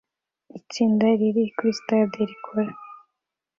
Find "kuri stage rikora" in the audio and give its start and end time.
1.55-2.71